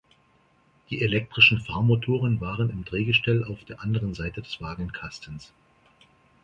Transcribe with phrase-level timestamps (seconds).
[0.89, 5.53] Die elektrischen Fahrmotoren waren im Drehgestell auf der anderen Seite des Wagenkastens.